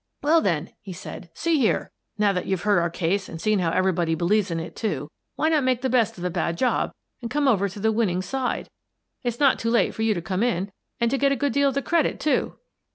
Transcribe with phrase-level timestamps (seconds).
[0.23, 1.91] "Well, then," he said, "see here.
[2.17, 5.49] Now that you've heard our case and seen how everybody believes in it, too, why
[5.49, 8.67] not make the best of a bad job and come over to the winning side?
[9.21, 11.53] It's not too late yet for you to come in and to get a good
[11.53, 12.55] deal of the credit, too."